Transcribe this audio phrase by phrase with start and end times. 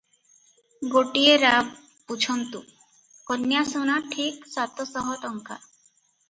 [0.93, 1.51] ଗୋଟିଏ ରା-
[2.11, 2.61] ବୁଝନ୍ତୁ,
[3.27, 5.61] କନ୍ୟାସୁନା ଠିକ ସାତ ଶହ ଟଙ୍କା।